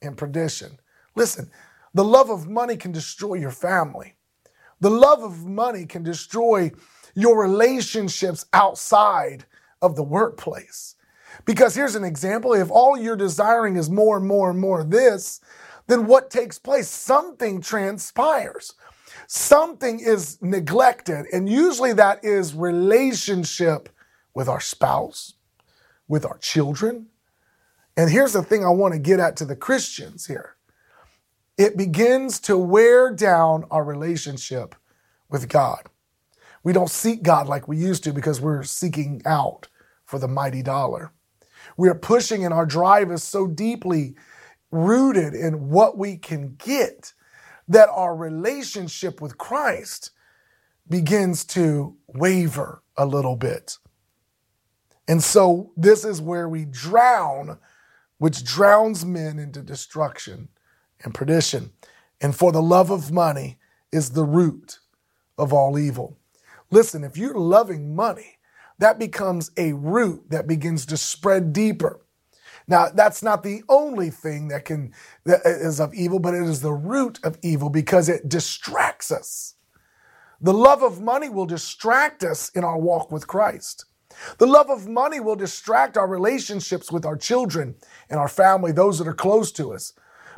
and 0.02 0.16
perdition. 0.16 0.78
Listen, 1.16 1.50
the 1.95 2.04
love 2.04 2.31
of 2.31 2.49
money 2.49 2.76
can 2.76 2.93
destroy 2.93 3.35
your 3.35 3.52
family. 3.52 4.16
The 4.81 4.90
love 4.90 5.23
of 5.23 5.47
money 5.47 5.87
can 5.87 6.02
destroy 6.02 6.73
your 7.14 7.40
relationships 7.40 8.47
outside 8.52 9.47
of 9.83 9.97
the 9.97 10.02
workplace. 10.04 10.97
Because 11.44 11.74
here's 11.74 11.94
an 11.94 12.04
example 12.04 12.54
if 12.54 12.70
all 12.70 12.96
you're 12.96 13.16
desiring 13.16 13.76
is 13.76 13.90
more 13.90 14.16
and 14.16 14.26
more 14.26 14.50
and 14.50 14.58
more 14.58 14.80
of 14.80 14.90
this, 14.90 15.40
then 15.86 16.06
what 16.06 16.30
takes 16.30 16.58
place? 16.58 16.88
Something 16.88 17.60
transpires. 17.60 18.74
Something 19.26 20.00
is 20.00 20.40
neglected. 20.42 21.26
And 21.32 21.48
usually 21.48 21.92
that 21.94 22.24
is 22.24 22.54
relationship 22.54 23.88
with 24.34 24.48
our 24.48 24.60
spouse, 24.60 25.34
with 26.08 26.24
our 26.24 26.38
children. 26.38 27.06
And 27.96 28.10
here's 28.10 28.32
the 28.32 28.42
thing 28.42 28.64
I 28.64 28.70
want 28.70 28.94
to 28.94 29.00
get 29.00 29.20
at 29.20 29.36
to 29.36 29.44
the 29.44 29.56
Christians 29.56 30.26
here 30.26 30.56
it 31.56 31.76
begins 31.76 32.40
to 32.40 32.58
wear 32.58 33.12
down 33.12 33.64
our 33.70 33.84
relationship 33.84 34.74
with 35.30 35.48
God. 35.48 35.88
We 36.64 36.72
don't 36.72 36.90
seek 36.90 37.22
God 37.22 37.46
like 37.46 37.68
we 37.68 37.76
used 37.76 38.02
to 38.04 38.12
because 38.12 38.40
we're 38.40 38.64
seeking 38.64 39.22
out 39.24 39.68
for 40.04 40.18
the 40.18 40.26
mighty 40.26 40.62
dollar. 40.62 41.12
We 41.76 41.88
are 41.88 41.94
pushing 41.94 42.44
and 42.44 42.54
our 42.54 42.66
drive 42.66 43.11
is 43.11 43.23
so 43.23 43.47
deeply 43.47 44.14
rooted 44.71 45.35
in 45.35 45.71
what 45.71 45.97
we 45.97 46.16
can 46.16 46.56
get 46.56 47.12
that 47.68 47.88
our 47.90 48.14
relationship 48.14 49.21
with 49.21 49.38
Christ 49.38 50.11
begins 50.88 51.44
to 51.47 51.97
waver 52.06 52.83
a 52.97 53.06
little 53.06 53.37
bit. 53.37 53.78
And 55.09 55.23
so 55.23 55.73
this 55.76 56.04
is 56.04 56.21
where 56.21 56.49
we 56.49 56.64
drown, 56.64 57.59
which 58.18 58.44
drowns 58.44 59.04
men 59.04 59.38
into 59.38 59.62
destruction 59.62 60.49
and 61.02 61.14
perdition. 61.14 61.71
And 62.21 62.35
for 62.35 62.52
the 62.52 62.62
love 62.62 62.90
of 62.90 63.12
money 63.12 63.59
is 63.92 64.11
the 64.11 64.25
root 64.25 64.78
of 65.38 65.52
all 65.52 65.78
evil. 65.78 66.16
Listen, 66.71 67.04
if 67.04 67.16
you're 67.16 67.38
loving 67.38 67.94
money, 67.94 68.33
that 68.78 68.99
becomes 68.99 69.50
a 69.57 69.73
root 69.73 70.25
that 70.31 70.47
begins 70.47 70.87
to 70.87 70.97
spread 70.97 71.52
deeper. 71.52 72.00
Now, 72.66 72.88
that's 72.88 73.23
not 73.23 73.43
the 73.43 73.62
only 73.69 74.11
thing 74.11 74.49
that 74.49 74.64
can 74.64 74.93
that 75.25 75.43
is 75.45 75.81
of 75.81 75.93
evil, 75.95 76.19
but 76.19 76.35
it 76.35 76.43
is 76.43 76.62
the 76.62 76.73
root 76.73 77.21
of 77.23 77.38
evil 77.43 77.69
because 77.69 78.09
it 78.09 78.28
distracts 78.28 79.11
us. 79.11 79.54
The 80.40 80.54
love 80.54 80.83
of 80.83 81.00
money 81.00 81.28
will 81.28 81.47
distract 81.47 82.25
us 82.25 82.50
in 82.50 82.64
our 82.64 82.78
walk 82.78 83.12
with 83.12 83.26
Christ. 83.26 83.85
The 84.38 84.47
love 84.47 84.71
of 84.71 84.88
money 84.88 85.21
will 85.21 85.37
distract 85.37 85.97
our 85.97 86.07
relationships 86.07 86.90
with 86.90 87.04
our 87.04 87.16
children 87.16 87.75
and 88.09 88.19
our 88.19 88.28
family, 88.28 88.73
those 88.73 88.99
that 88.99 89.09
are 89.09 89.14
close 89.14 89.50
to 89.52 89.73
us, 89.73 89.93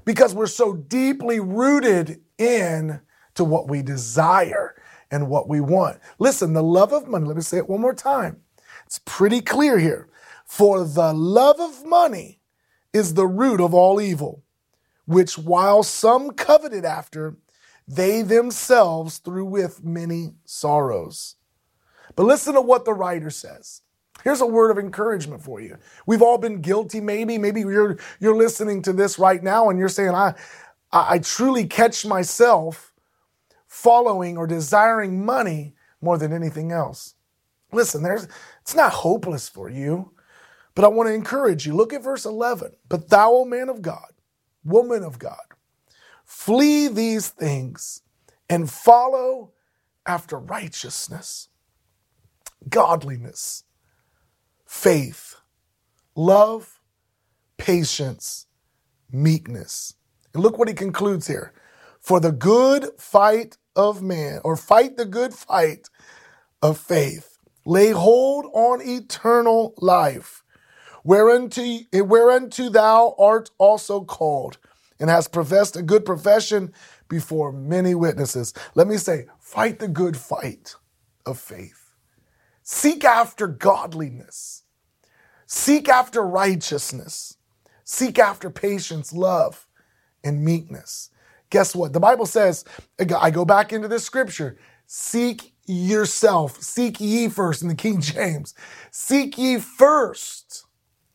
because 0.05 0.35
we're 0.35 0.47
so 0.47 0.75
deeply 0.75 1.40
rooted 1.40 2.23
in 2.38 3.00
to 3.35 3.45
what 3.45 3.69
we 3.69 3.83
desire 3.83 4.75
and 5.10 5.28
what 5.28 5.48
we 5.48 5.60
want. 5.60 5.98
Listen, 6.18 6.52
the 6.52 6.62
love 6.62 6.92
of 6.92 7.08
money, 7.08 7.26
let 7.26 7.36
me 7.36 7.42
say 7.42 7.58
it 7.58 7.68
one 7.68 7.80
more 7.80 7.94
time. 7.94 8.42
It's 8.86 9.00
pretty 9.04 9.40
clear 9.40 9.78
here. 9.78 10.08
For 10.44 10.84
the 10.84 11.12
love 11.12 11.60
of 11.60 11.84
money 11.84 12.40
is 12.92 13.14
the 13.14 13.26
root 13.26 13.60
of 13.60 13.75
all 13.75 14.00
evil, 14.00 14.42
which 15.06 15.36
while 15.36 15.82
some 15.82 16.30
coveted 16.30 16.84
after, 16.84 17.36
they 17.88 18.22
themselves 18.22 19.18
through 19.18 19.46
with 19.46 19.84
many 19.84 20.34
sorrows. 20.44 21.36
But 22.14 22.25
listen 22.25 22.54
to 22.54 22.60
what 22.60 22.84
the 22.84 22.94
writer 22.94 23.30
says. 23.30 23.82
Here's 24.25 24.40
a 24.40 24.46
word 24.46 24.70
of 24.70 24.78
encouragement 24.78 25.42
for 25.42 25.60
you. 25.60 25.76
We've 26.06 26.22
all 26.22 26.38
been 26.38 26.60
guilty, 26.60 27.00
maybe. 27.00 27.38
Maybe 27.38 27.60
you're, 27.60 27.98
you're 28.18 28.36
listening 28.36 28.82
to 28.82 28.92
this 28.92 29.18
right 29.18 29.42
now 29.42 29.68
and 29.68 29.78
you're 29.78 29.88
saying, 29.88 30.14
I, 30.14 30.34
I 30.92 31.18
truly 31.18 31.66
catch 31.66 32.06
myself 32.06 32.92
following 33.76 34.38
or 34.38 34.47
desiring 34.47 35.23
money 35.23 35.75
more 36.00 36.16
than 36.16 36.33
anything 36.33 36.73
else. 36.73 37.14
Listen, 37.73 38.02
there's, 38.02 38.26
it's 38.62 38.75
not 38.75 38.90
hopeless 38.90 39.50
for 39.50 39.68
you. 39.68 40.12
But 40.75 40.85
I 40.85 40.88
want 40.88 41.09
to 41.09 41.14
encourage 41.14 41.66
you. 41.66 41.75
Look 41.75 41.92
at 41.92 42.02
verse 42.02 42.25
11. 42.25 42.73
But 42.88 43.11
thou, 43.11 43.33
O 43.33 43.45
man 43.45 43.68
of 43.68 43.83
God, 43.83 44.12
woman 44.64 45.02
of 45.02 45.18
God, 45.18 45.45
flee 46.25 46.88
these 46.88 47.28
things 47.28 48.02
and 48.49 48.71
follow 48.71 49.52
after 50.06 50.38
righteousness, 50.38 51.49
godliness, 52.68 53.64
faith, 54.64 55.37
love, 56.14 56.80
patience, 57.59 58.47
meekness. 59.12 59.95
And 60.33 60.42
look 60.42 60.59
what 60.59 60.68
he 60.68 60.75
concludes 60.75 61.26
here. 61.26 61.52
For 62.00 62.21
the 62.21 62.33
good 62.33 62.90
fight 62.99 63.56
of 63.76 64.02
man, 64.02 64.40
or 64.45 64.56
fight 64.56 64.97
the 64.97 65.04
good 65.04 65.35
fight 65.35 65.88
of 66.62 66.78
faith. 66.78 67.38
Lay 67.64 67.90
hold 67.90 68.47
on 68.54 68.80
eternal 68.83 69.75
life 69.78 70.42
whereunto, 71.06 71.62
whereunto 71.92 72.68
thou 72.68 73.14
art 73.18 73.50
also 73.59 74.02
called, 74.02 74.59
and 74.99 75.09
hast 75.09 75.33
professed 75.33 75.76
a 75.76 75.83
good 75.83 76.04
profession 76.04 76.73
before 77.09 77.52
many 77.52 77.95
witnesses. 77.95 78.52
Let 78.75 78.88
me 78.88 78.97
say, 78.97 79.26
fight 79.38 79.78
the 79.78 79.88
good 79.88 80.16
fight 80.16 80.75
of 81.25 81.38
faith. 81.38 81.92
Seek 82.62 83.04
after 83.04 83.47
godliness. 83.47 84.64
Seek 85.47 85.88
after 85.88 86.23
righteousness. 86.23 87.37
Seek 87.85 88.18
after 88.18 88.50
patience, 88.50 89.12
love, 89.12 89.68
and 90.25 90.45
meekness. 90.45 91.11
Guess 91.50 91.76
what? 91.76 91.92
The 91.92 92.00
Bible 92.00 92.26
says, 92.26 92.64
I 92.98 93.30
go 93.30 93.44
back 93.44 93.72
into 93.72 93.88
this 93.88 94.04
scripture, 94.04 94.58
seek 94.86 95.54
yourself, 95.66 96.60
seek 96.62 97.00
ye 97.00 97.28
first 97.28 97.62
in 97.62 97.68
the 97.68 97.74
King 97.74 98.00
James. 98.02 98.54
Seek 98.92 99.38
ye 99.38 99.58
first 99.58 100.62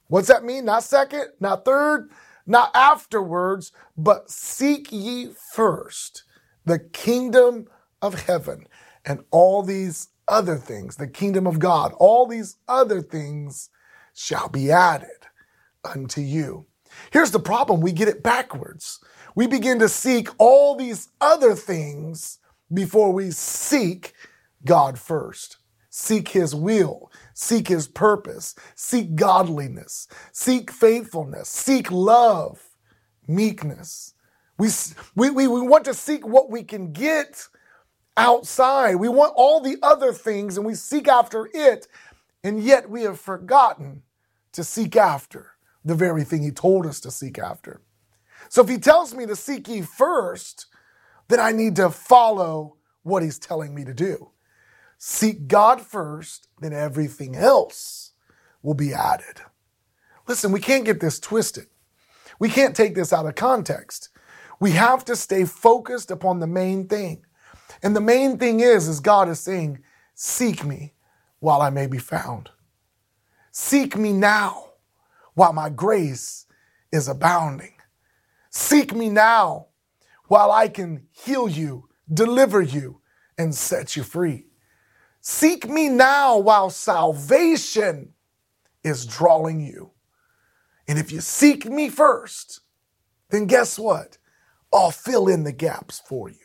What's 0.10 0.30
that 0.30 0.46
mean? 0.46 0.66
Not 0.66 0.84
second, 0.84 1.28
not 1.42 1.66
third, 1.66 2.12
not 2.48 2.72
afterwards, 2.76 3.74
but 3.98 4.32
seek 4.32 4.92
ye 4.92 5.30
first 5.54 6.24
the 6.66 6.80
kingdom 6.80 7.68
of 8.02 8.16
heaven 8.28 8.68
and 9.06 9.22
all 9.32 9.64
these 9.64 10.10
other 10.30 10.58
things, 10.58 10.98
the 10.98 11.08
kingdom 11.08 11.48
of 11.48 11.60
God, 11.60 11.94
all 12.00 12.28
these 12.28 12.58
other 12.70 13.02
things 13.02 13.70
shall 14.14 14.50
be 14.50 14.72
added 14.72 15.28
unto 15.84 16.22
you. 16.22 16.68
Here's 17.12 17.32
the 17.32 17.40
problem 17.40 17.82
we 17.82 17.92
get 17.92 18.08
it 18.10 18.24
backwards. 18.24 19.00
We 19.36 19.48
begin 19.48 19.80
to 19.80 19.90
seek 19.90 20.30
all 20.38 20.76
these 20.76 21.10
other 21.20 21.56
things 21.56 22.40
before 22.74 23.12
we 23.12 23.32
seek 23.32 24.14
God 24.66 25.00
first. 25.00 25.58
Seek 25.90 26.30
his 26.30 26.56
will, 26.56 27.12
Seek 27.42 27.70
his 27.70 27.88
purpose. 27.88 28.54
Seek 28.76 29.16
godliness. 29.16 30.08
Seek 30.32 30.70
faithfulness. 30.70 31.50
Seek 31.50 31.92
love, 31.92 32.62
meekness. 33.28 34.14
We, 34.60 34.70
we, 35.16 35.32
we, 35.32 35.48
want 35.48 35.86
to 35.86 35.96
seek 35.96 36.26
what 36.26 36.52
we 36.52 36.64
can 36.64 36.92
get 36.92 37.48
outside. 38.16 38.98
We 38.98 39.10
want 39.10 39.34
all 39.36 39.60
the 39.60 39.78
other 39.82 40.14
things 40.14 40.56
and 40.56 40.66
we 40.68 40.76
seek 40.76 41.08
after 41.08 41.50
it. 41.52 41.88
And 42.44 42.62
yet 42.62 42.88
we 42.92 43.02
have 43.04 43.20
forgotten 43.20 44.04
to 44.52 44.64
seek 44.64 44.96
after 44.96 45.54
the 45.84 45.96
very 45.96 46.24
thing 46.24 46.44
he 46.44 46.52
told 46.52 46.86
us 46.86 47.00
to 47.00 47.10
seek 47.10 47.40
after. 47.40 47.82
So 48.50 48.62
if 48.62 48.70
he 48.70 48.78
tells 48.78 49.14
me 49.14 49.26
to 49.26 49.36
seek 49.36 49.68
ye 49.68 49.82
first, 49.82 50.68
then 51.28 51.40
I 51.40 51.52
need 51.52 51.76
to 51.78 51.90
follow 51.90 52.78
what 53.04 53.24
he's 53.24 53.40
telling 53.40 53.74
me 53.74 53.86
to 53.86 53.94
do. 53.94 54.32
Seek 54.98 55.48
God 55.48 55.82
first, 55.82 56.48
then 56.60 56.74
everything 56.74 57.36
else 57.36 58.12
will 58.62 58.74
be 58.74 58.94
added. 58.94 59.42
Listen, 60.28 60.52
we 60.52 60.60
can't 60.60 60.86
get 60.86 61.00
this 61.00 61.20
twisted. 61.20 61.68
We 62.40 62.50
can't 62.50 62.76
take 62.76 62.96
this 62.96 63.12
out 63.12 63.26
of 63.26 63.36
context. 63.36 64.10
We 64.60 64.72
have 64.72 65.04
to 65.06 65.16
stay 65.16 65.46
focused 65.46 66.12
upon 66.12 66.40
the 66.40 66.48
main 66.48 66.88
thing. 66.88 67.26
And 67.82 67.96
the 67.96 68.02
main 68.02 68.38
thing 68.38 68.60
is, 68.60 68.88
is 68.88 69.00
God 69.00 69.28
is 69.28 69.40
saying, 69.40 69.80
seek 70.14 70.64
me 70.64 70.94
while 71.40 71.62
I 71.62 71.72
may 71.72 71.88
be 71.88 71.98
found. 71.98 72.50
Seek 73.52 73.98
me 73.98 74.14
now 74.14 74.74
while 75.34 75.54
my 75.54 75.70
grace 75.70 76.46
is 76.92 77.08
abounding. 77.08 77.74
Seek 78.52 78.94
me 78.94 79.10
now 79.10 79.68
while 80.28 80.52
I 80.52 80.68
can 80.68 81.08
heal 81.12 81.48
you, 81.48 81.88
deliver 82.14 82.62
you, 82.62 83.02
and 83.38 83.56
set 83.56 83.96
you 83.96 84.04
free. 84.04 84.48
Seek 85.22 85.70
me 85.70 85.88
now 85.88 86.38
while 86.38 86.70
salvation 86.70 88.14
is 88.84 89.06
drawing 89.06 89.62
you. 89.62 89.92
And 90.86 91.00
if 91.00 91.12
you 91.14 91.22
seek 91.22 91.66
me 91.66 91.88
first, 91.88 92.60
then 93.30 93.46
guess 93.46 93.80
what? 93.80 94.18
I'll 94.74 94.92
fill 94.92 95.30
in 95.30 95.44
the 95.44 95.54
gaps 95.54 96.02
for 96.06 96.30
you. 96.30 96.36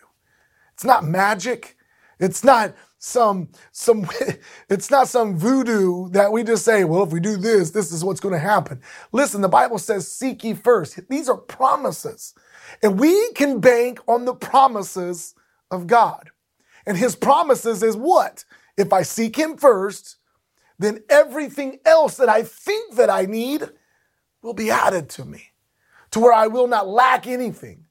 It's 0.75 0.85
not 0.85 1.05
magic. 1.05 1.76
It's 2.19 2.43
not 2.43 2.75
some 2.99 3.49
some 3.73 4.09
it's 4.69 4.91
not 4.91 5.09
some 5.09 5.37
voodoo 5.39 6.09
that 6.11 6.33
we 6.33 6.43
just 6.43 6.65
say, 6.65 6.85
well, 6.85 7.03
if 7.03 7.11
we 7.13 7.21
do 7.21 7.37
this, 7.37 7.71
this 7.71 7.93
is 7.93 8.05
what's 8.05 8.21
going 8.21 8.35
to 8.35 8.39
happen. 8.39 8.81
Listen, 9.13 9.41
the 9.41 9.49
Bible 9.49 9.79
says 9.79 10.11
seek 10.11 10.45
ye 10.45 10.55
first. 10.55 10.99
These 11.09 11.29
are 11.29 11.37
promises. 11.37 12.35
And 12.83 12.99
we 12.99 13.33
can 13.33 13.61
bank 13.61 14.01
on 14.09 14.25
the 14.25 14.35
promises 14.35 15.35
of 15.71 15.87
God. 15.87 16.31
And 16.87 16.97
his 16.97 17.17
promises 17.17 17.83
is 17.83 17.97
what? 17.97 18.45
If 18.77 18.93
I 18.93 19.03
seek 19.03 19.37
him 19.37 19.57
first, 19.57 20.17
then 20.79 21.03
everything 21.09 21.79
else 21.85 22.17
that 22.17 22.29
I 22.29 22.43
think 22.43 22.97
that 22.97 23.11
I 23.11 23.27
need 23.27 23.69
will 24.43 24.55
be 24.55 24.71
added 24.71 25.09
to 25.11 25.25
me 25.25 25.53
to 26.11 26.21
where 26.21 26.33
I 26.33 26.47
will 26.47 26.67
not 26.67 26.87
lack 26.87 27.27
anything. 27.27 27.87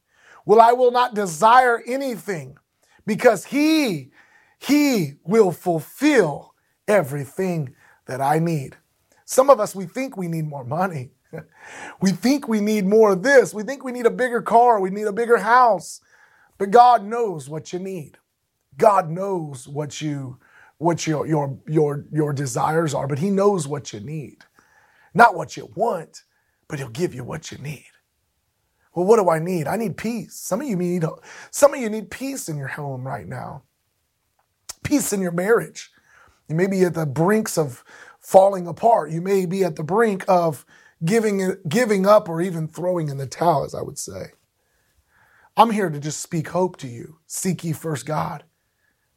Well, 0.45 0.61
I 0.61 0.73
will 0.73 0.91
not 0.91 1.15
desire 1.15 1.81
anything 1.87 2.57
because 3.05 3.45
he 3.45 4.11
he 4.59 5.15
will 5.25 5.51
fulfill 5.51 6.53
everything 6.87 7.75
that 8.07 8.21
I 8.21 8.39
need. 8.39 8.77
Some 9.25 9.49
of 9.49 9.59
us, 9.59 9.75
we 9.75 9.85
think 9.85 10.17
we 10.17 10.27
need 10.27 10.47
more 10.47 10.63
money. 10.65 11.11
we 12.01 12.11
think 12.11 12.47
we 12.47 12.61
need 12.61 12.85
more 12.85 13.13
of 13.13 13.23
this. 13.23 13.53
We 13.53 13.63
think 13.63 13.83
we 13.83 13.91
need 13.91 14.05
a 14.05 14.11
bigger 14.11 14.41
car. 14.41 14.79
We 14.79 14.89
need 14.91 15.07
a 15.07 15.13
bigger 15.13 15.37
house. 15.37 16.01
But 16.57 16.71
God 16.71 17.05
knows 17.05 17.49
what 17.49 17.73
you 17.73 17.79
need. 17.79 18.17
God 18.77 19.09
knows 19.09 19.67
what 19.67 20.01
you 20.01 20.39
what 20.79 21.07
your 21.07 21.27
your 21.27 21.57
your 21.67 22.05
your 22.11 22.33
desires 22.33 22.93
are, 22.93 23.07
but 23.07 23.19
he 23.19 23.31
knows 23.31 23.67
what 23.67 23.93
you 23.93 23.99
need. 24.01 24.45
Not 25.13 25.35
what 25.35 25.57
you 25.57 25.71
want, 25.75 26.23
but 26.67 26.79
he'll 26.79 26.89
give 26.89 27.15
you 27.15 27.23
what 27.23 27.51
you 27.51 27.57
need. 27.59 27.85
Well, 28.95 29.05
what 29.05 29.17
do 29.17 29.29
I 29.29 29.39
need? 29.39 29.67
I 29.67 29.77
need 29.77 29.97
peace. 29.97 30.35
Some 30.35 30.61
of 30.61 30.67
you 30.67 30.77
need 30.77 31.05
some 31.51 31.73
of 31.73 31.81
you 31.81 31.89
need 31.89 32.11
peace 32.11 32.49
in 32.49 32.57
your 32.57 32.69
home 32.69 33.05
right 33.05 33.27
now 33.27 33.63
peace 34.85 35.11
in 35.11 35.21
your 35.21 35.31
marriage. 35.31 35.91
You 36.47 36.55
may 36.55 36.67
be 36.67 36.83
at 36.83 36.93
the 36.93 37.05
brinks 37.05 37.57
of 37.57 37.83
falling 38.19 38.67
apart. 38.67 39.11
You 39.11 39.21
may 39.21 39.45
be 39.45 39.63
at 39.65 39.75
the 39.75 39.83
brink 39.83 40.23
of 40.27 40.65
giving, 41.03 41.57
giving 41.67 42.05
up 42.05 42.29
or 42.29 42.41
even 42.41 42.67
throwing 42.67 43.09
in 43.09 43.17
the 43.17 43.27
towel, 43.27 43.65
as 43.65 43.75
I 43.75 43.81
would 43.81 43.97
say. 43.97 44.33
I'm 45.57 45.71
here 45.71 45.89
to 45.89 45.99
just 45.99 46.21
speak 46.21 46.49
hope 46.49 46.77
to 46.77 46.87
you. 46.87 47.19
Seek 47.27 47.63
ye 47.63 47.73
first 47.73 48.05
God, 48.05 48.43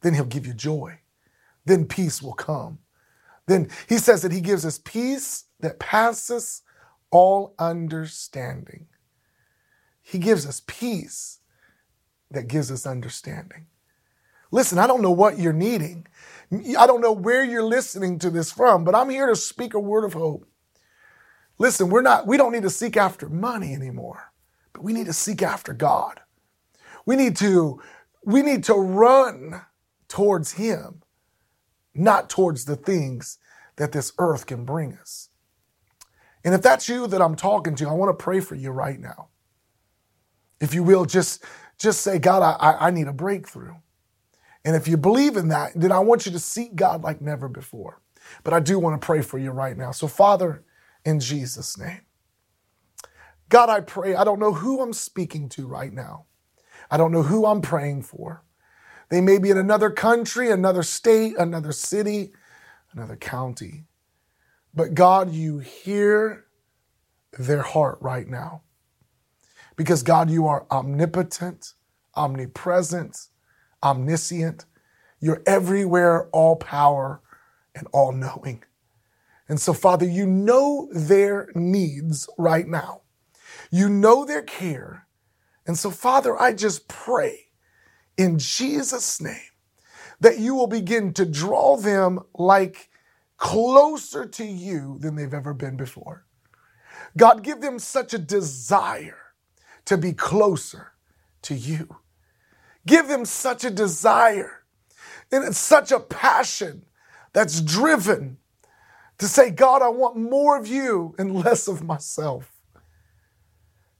then 0.01 0.13
He'll 0.13 0.25
give 0.25 0.47
you 0.47 0.53
joy. 0.53 0.99
Then 1.65 1.85
peace 1.85 2.21
will 2.21 2.33
come. 2.33 2.79
Then 3.47 3.69
He 3.87 3.97
says 3.97 4.21
that 4.23 4.31
He 4.31 4.41
gives 4.41 4.65
us 4.65 4.79
peace 4.79 5.45
that 5.59 5.79
passes 5.79 6.63
all 7.11 7.53
understanding. 7.59 8.87
He 10.09 10.17
gives 10.17 10.47
us 10.47 10.63
peace 10.65 11.37
that 12.31 12.47
gives 12.47 12.71
us 12.71 12.87
understanding. 12.87 13.67
Listen, 14.51 14.79
I 14.79 14.87
don't 14.87 15.03
know 15.03 15.11
what 15.11 15.37
you're 15.37 15.53
needing. 15.53 16.07
I 16.51 16.87
don't 16.87 17.01
know 17.01 17.11
where 17.11 17.43
you're 17.43 17.61
listening 17.61 18.17
to 18.19 18.31
this 18.31 18.51
from, 18.51 18.83
but 18.83 18.95
I'm 18.95 19.11
here 19.11 19.27
to 19.27 19.35
speak 19.35 19.75
a 19.75 19.79
word 19.79 20.03
of 20.03 20.13
hope. 20.13 20.47
Listen, 21.59 21.89
we're 21.89 22.01
not, 22.01 22.25
we 22.25 22.37
don't 22.37 22.51
need 22.51 22.63
to 22.63 22.71
seek 22.71 22.97
after 22.97 23.29
money 23.29 23.75
anymore, 23.75 24.31
but 24.73 24.83
we 24.83 24.93
need 24.93 25.05
to 25.05 25.13
seek 25.13 25.43
after 25.43 25.73
God. 25.73 26.21
We 27.05 27.15
need 27.15 27.35
to, 27.37 27.79
we 28.25 28.41
need 28.41 28.63
to 28.63 28.73
run 28.73 29.61
towards 30.07 30.53
Him, 30.53 31.03
not 31.93 32.31
towards 32.31 32.65
the 32.65 32.75
things 32.75 33.37
that 33.75 33.91
this 33.91 34.11
earth 34.17 34.47
can 34.47 34.65
bring 34.65 34.93
us. 34.93 35.29
And 36.43 36.55
if 36.55 36.63
that's 36.63 36.89
you 36.89 37.05
that 37.05 37.21
I'm 37.21 37.35
talking 37.35 37.75
to, 37.75 37.87
I 37.87 37.93
want 37.93 38.17
to 38.17 38.23
pray 38.23 38.39
for 38.39 38.55
you 38.55 38.71
right 38.71 38.99
now. 38.99 39.27
If 40.59 40.73
you 40.73 40.83
will, 40.83 41.05
just, 41.05 41.43
just 41.77 42.01
say, 42.01 42.19
God, 42.19 42.41
I, 42.59 42.87
I 42.87 42.91
need 42.91 43.07
a 43.07 43.13
breakthrough. 43.13 43.75
And 44.65 44.75
if 44.75 44.87
you 44.87 44.97
believe 44.97 45.37
in 45.37 45.47
that, 45.49 45.71
then 45.75 45.91
I 45.91 45.99
want 45.99 46.25
you 46.25 46.31
to 46.33 46.39
seek 46.39 46.75
God 46.75 47.03
like 47.03 47.21
never 47.21 47.47
before. 47.47 48.01
But 48.43 48.53
I 48.53 48.59
do 48.59 48.77
want 48.77 48.99
to 48.99 49.05
pray 49.05 49.21
for 49.21 49.37
you 49.37 49.51
right 49.51 49.77
now. 49.77 49.91
So, 49.91 50.07
Father, 50.07 50.63
in 51.05 51.19
Jesus' 51.19 51.77
name, 51.77 52.01
God, 53.47 53.69
I 53.69 53.81
pray. 53.81 54.15
I 54.15 54.23
don't 54.23 54.39
know 54.39 54.53
who 54.53 54.81
I'm 54.81 54.93
speaking 54.93 55.49
to 55.49 55.65
right 55.67 55.91
now. 55.91 56.25
I 56.91 56.97
don't 56.97 57.11
know 57.11 57.23
who 57.23 57.45
I'm 57.45 57.61
praying 57.61 58.03
for. 58.03 58.43
They 59.09 59.21
may 59.21 59.39
be 59.39 59.49
in 59.49 59.57
another 59.57 59.89
country, 59.89 60.51
another 60.51 60.83
state, 60.83 61.35
another 61.37 61.71
city, 61.71 62.31
another 62.93 63.15
county. 63.15 63.85
But 64.73 64.93
God, 64.93 65.33
you 65.33 65.59
hear 65.59 66.45
their 67.37 67.63
heart 67.63 67.97
right 68.01 68.27
now. 68.27 68.61
Because 69.79 70.03
God, 70.03 70.29
you 70.29 70.45
are 70.45 70.65
omnipotent, 70.69 71.71
omnipresent, 72.13 73.27
omniscient. 73.81 74.65
You're 75.21 75.41
everywhere, 75.47 76.27
all 76.33 76.57
power 76.57 77.21
and 77.73 77.87
all 77.93 78.11
knowing. 78.11 78.65
And 79.47 79.57
so, 79.57 79.71
Father, 79.71 80.05
you 80.05 80.27
know 80.27 80.89
their 80.91 81.49
needs 81.55 82.27
right 82.37 82.67
now. 82.67 83.03
You 83.71 83.87
know 83.87 84.25
their 84.25 84.41
care. 84.41 85.07
And 85.65 85.77
so, 85.77 85.91
Father, 85.91 86.37
I 86.37 86.51
just 86.51 86.89
pray 86.89 87.45
in 88.17 88.37
Jesus' 88.37 89.21
name 89.21 89.53
that 90.19 90.39
you 90.39 90.55
will 90.55 90.67
begin 90.67 91.13
to 91.13 91.25
draw 91.25 91.77
them 91.77 92.19
like 92.33 92.89
closer 93.37 94.25
to 94.25 94.43
you 94.43 94.97
than 94.99 95.15
they've 95.15 95.33
ever 95.33 95.53
been 95.53 95.77
before. 95.77 96.25
God, 97.15 97.43
give 97.45 97.61
them 97.61 97.79
such 97.79 98.13
a 98.13 98.19
desire 98.19 99.28
to 99.89 99.97
be 99.97 100.13
closer 100.13 100.91
to 101.41 101.55
you. 101.55 101.97
Give 102.85 103.07
them 103.07 103.25
such 103.25 103.63
a 103.63 103.71
desire 103.71 104.63
and 105.31 105.43
it's 105.43 105.57
such 105.57 105.91
a 105.91 105.99
passion 105.99 106.85
that's 107.33 107.59
driven 107.59 108.37
to 109.17 109.27
say, 109.27 109.49
God, 109.49 109.81
I 109.81 109.89
want 109.89 110.15
more 110.15 110.59
of 110.59 110.67
you 110.67 111.15
and 111.17 111.35
less 111.35 111.67
of 111.67 111.83
myself. 111.83 112.51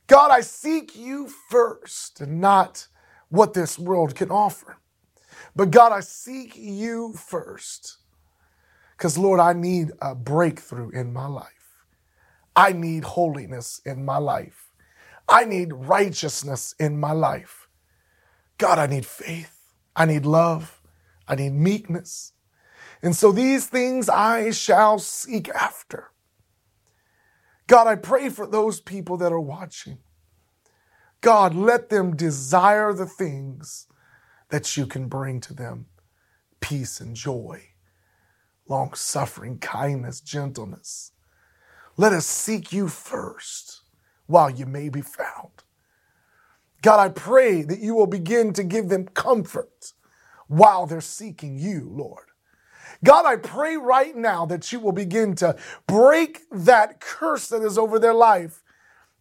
God, 0.05 0.29
I 0.29 0.41
seek 0.41 0.95
you 0.95 1.27
first 1.27 2.21
and 2.21 2.39
not 2.39 2.87
what 3.29 3.55
this 3.55 3.79
world 3.79 4.13
can 4.13 4.29
offer. 4.29 4.77
But 5.55 5.71
God, 5.71 5.91
I 5.91 6.01
seek 6.01 6.55
you 6.55 7.13
first. 7.13 7.97
Because, 8.95 9.17
Lord, 9.17 9.39
I 9.39 9.53
need 9.53 9.89
a 9.99 10.13
breakthrough 10.13 10.91
in 10.91 11.11
my 11.11 11.25
life. 11.25 11.47
I 12.55 12.73
need 12.73 13.05
holiness 13.05 13.81
in 13.87 14.05
my 14.05 14.17
life. 14.17 14.68
I 15.29 15.45
need 15.45 15.71
righteousness 15.73 16.73
in 16.79 16.99
my 16.99 17.11
life. 17.11 17.67
God, 18.57 18.79
I 18.79 18.87
need 18.87 19.05
faith. 19.05 19.55
I 19.95 20.05
need 20.05 20.25
love. 20.25 20.81
I 21.27 21.35
need 21.35 21.53
meekness. 21.53 22.33
And 23.03 23.15
so 23.15 23.31
these 23.31 23.67
things 23.67 24.09
I 24.09 24.51
shall 24.51 24.99
seek 24.99 25.47
after. 25.49 26.11
God, 27.67 27.87
I 27.87 27.95
pray 27.95 28.29
for 28.29 28.47
those 28.47 28.81
people 28.81 29.17
that 29.17 29.31
are 29.31 29.39
watching. 29.39 29.99
God, 31.21 31.53
let 31.53 31.89
them 31.89 32.15
desire 32.15 32.91
the 32.93 33.05
things 33.05 33.87
that 34.49 34.75
you 34.75 34.87
can 34.87 35.07
bring 35.07 35.39
to 35.41 35.53
them 35.53 35.85
peace 36.59 36.99
and 36.99 37.15
joy, 37.15 37.61
long 38.67 38.93
suffering, 38.95 39.59
kindness, 39.59 40.21
gentleness. 40.21 41.11
Let 41.97 42.13
us 42.13 42.25
seek 42.25 42.73
you 42.73 42.87
first 42.87 43.81
while 44.29 44.49
you 44.49 44.65
may 44.65 44.89
be 44.89 45.01
found. 45.01 45.63
God, 46.81 46.99
I 46.99 47.09
pray 47.09 47.63
that 47.63 47.79
you 47.79 47.95
will 47.95 48.07
begin 48.07 48.53
to 48.53 48.63
give 48.63 48.89
them 48.89 49.05
comfort 49.07 49.93
while 50.47 50.85
they're 50.85 51.01
seeking 51.01 51.57
you, 51.57 51.89
Lord. 51.91 52.25
God, 53.03 53.25
I 53.25 53.37
pray 53.37 53.75
right 53.75 54.15
now 54.15 54.45
that 54.45 54.71
you 54.71 54.79
will 54.79 54.91
begin 54.91 55.35
to 55.37 55.57
break 55.87 56.41
that 56.51 56.99
curse 56.99 57.47
that 57.49 57.63
is 57.63 57.77
over 57.77 57.97
their 57.97 58.13
life, 58.13 58.61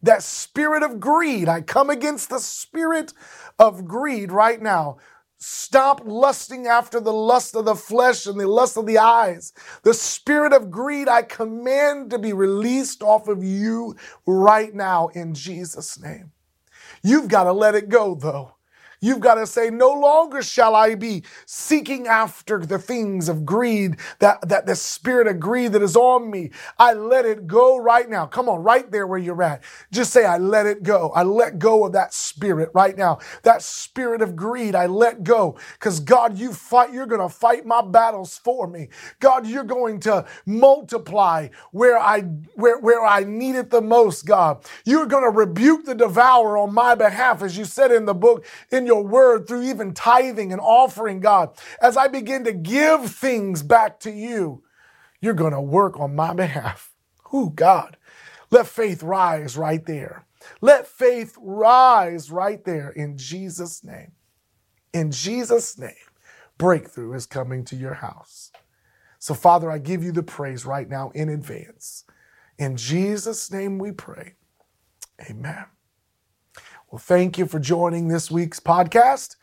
that 0.03 0.23
spirit 0.23 0.83
of 0.83 1.01
greed. 1.01 1.49
I 1.49 1.63
come 1.63 1.91
against 1.91 2.29
the 2.29 2.41
spirit 2.41 3.15
of 3.59 3.87
greed 3.87 4.31
right 4.31 4.61
now. 4.61 4.99
Stop 5.39 6.03
lusting 6.05 6.67
after 6.67 7.01
the 7.01 7.13
lust 7.13 7.55
of 7.55 7.65
the 7.65 7.77
flesh 7.77 8.27
and 8.27 8.41
the 8.41 8.49
lust 8.49 8.77
of 8.77 8.87
the 8.87 8.99
eyes. 8.99 9.53
The 9.83 9.95
spirit 9.95 10.53
of 10.53 10.71
greed, 10.71 11.09
I 11.09 11.23
command 11.23 12.11
to 12.11 12.19
be 12.19 12.33
released 12.33 13.03
off 13.03 13.29
of 13.29 13.45
you 13.45 13.97
right 14.27 14.75
now 14.75 15.09
in 15.09 15.35
Jesus' 15.35 16.01
name. 16.01 16.33
You've 17.03 17.29
got 17.29 17.45
to 17.45 17.53
let 17.53 17.77
it 17.77 17.89
go 17.89 18.17
though. 18.17 18.58
You've 19.01 19.21
got 19.21 19.37
to 19.37 19.47
say, 19.47 19.71
no 19.71 19.93
longer 19.93 20.43
shall 20.43 20.75
I 20.75 20.95
be 20.95 21.23
seeking 21.47 22.07
after 22.07 22.59
the 22.59 22.79
things 22.79 23.29
of 23.29 23.47
greed, 23.47 23.99
that, 24.19 24.49
that 24.49 24.67
the 24.67 24.75
spirit 24.75 25.27
of 25.29 25.39
greed 25.39 25.73
that 25.73 25.83
is 25.83 25.97
on 25.97 26.31
me. 26.31 26.51
I 26.79 26.95
let 26.95 27.25
it 27.25 27.47
go 27.47 27.79
right 27.79 28.09
now. 28.09 28.27
Come 28.27 28.49
on, 28.49 28.63
right 28.63 28.91
there 28.91 29.07
where 29.07 29.19
you're 29.19 29.43
at. 29.43 29.63
Just 29.93 30.13
say, 30.13 30.25
I 30.25 30.39
let 30.39 30.67
it 30.67 30.83
go. 30.83 31.11
I 31.11 31.23
let 31.23 31.59
go 31.59 31.85
of 31.85 31.93
that 31.93 32.13
spirit 32.13 32.71
right 32.75 32.97
now. 32.97 33.19
That 33.43 33.63
spirit 33.63 34.23
of 34.23 34.35
greed, 34.35 34.75
I 34.75 34.87
let 34.87 35.23
go. 35.23 35.59
Because 35.75 36.01
God, 36.01 36.39
you 36.39 36.53
fight, 36.53 36.93
you're 36.93 37.07
going 37.07 37.21
to 37.21 37.29
fight 37.29 37.65
my 37.65 37.83
battles 37.83 38.39
for 38.39 38.67
me. 38.67 38.89
God, 39.21 39.47
you're 39.47 39.65
going 39.65 40.01
to 40.01 40.27
multiply 40.47 41.49
where 41.73 41.99
I, 41.99 42.23
where, 42.55 42.79
where 42.81 43.05
I 43.05 43.25
need 43.25 43.55
it 43.55 43.71
the 43.71 43.81
most, 43.81 44.27
God. 44.27 44.65
You're 44.85 45.07
going 45.07 45.25
to 45.25 45.31
rebuke 45.31 45.85
the 45.85 45.95
devourer 45.95 46.59
on 46.59 46.75
my 46.75 46.95
behalf, 46.95 47.43
as 47.43 47.57
you 47.57 47.65
said 47.65 47.93
in 47.93 48.05
the 48.05 48.15
book, 48.15 48.45
in 48.73 48.88
your 48.89 49.05
word, 49.05 49.47
through 49.47 49.63
even 49.63 49.95
tithing 49.95 50.51
and 50.51 50.61
offering, 50.61 51.21
God. 51.21 51.57
As 51.81 51.97
I 51.97 52.09
begin 52.09 52.43
to 52.45 52.53
give 52.53 53.11
things 53.13 53.63
back 53.63 54.01
to 54.01 54.11
you, 54.11 54.65
you're 55.21 55.35
going 55.35 55.53
to 55.53 55.61
work 55.61 56.01
on 56.01 56.17
my 56.17 56.35
behalf. 56.35 56.91
Who, 57.27 57.51
God. 57.51 57.97
Let 58.51 58.67
faith 58.67 59.03
rise 59.03 59.57
right 59.57 59.85
there. 59.87 60.25
Let 60.61 60.89
faith 60.89 61.37
rise 61.39 62.31
right 62.31 62.65
there 62.65 62.91
in 62.91 63.17
Jesus' 63.17 63.85
name. 63.85 64.13
In 64.95 65.11
Jesus' 65.11 65.79
name, 65.79 65.93
breakthrough 66.57 67.13
is 67.13 67.27
coming 67.27 67.65
to 67.67 67.77
your 67.77 67.95
house. 67.95 68.51
So, 69.19 69.35
Father, 69.35 69.71
I 69.71 69.79
give 69.79 70.03
you 70.03 70.13
the 70.13 70.23
praise 70.23 70.65
right 70.65 70.89
now 70.89 71.11
in 71.15 71.29
advance. 71.29 72.05
In 72.59 72.77
Jesus' 72.77 73.51
name 73.53 73.79
we 73.79 73.93
pray. 73.93 74.35
Amen. 75.29 75.67
Well, 76.91 76.99
thank 76.99 77.37
you 77.37 77.47
for 77.47 77.59
joining 77.59 78.09
this 78.09 78.31
week's 78.31 78.61
podcast. 78.61 79.37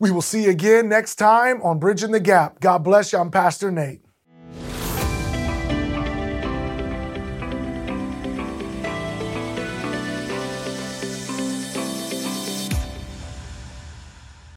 We 0.00 0.10
will 0.10 0.22
see 0.22 0.44
you 0.44 0.50
again 0.50 0.88
next 0.88 1.14
time 1.14 1.62
on 1.62 1.78
Bridging 1.78 2.10
the 2.10 2.20
Gap. 2.20 2.58
God 2.60 2.78
bless 2.78 3.12
you. 3.12 3.20
I'm 3.20 3.30
Pastor 3.30 3.70
Nate. 3.70 4.05